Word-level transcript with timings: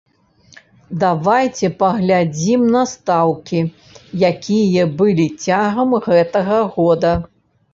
Давайце 1.03 1.69
паглядзім 1.83 2.61
на 2.77 2.81
стаўкі, 2.93 3.61
якія 4.31 4.87
былі 5.03 5.27
цягам 5.45 5.89
гэтага 6.11 6.59
года. 6.81 7.13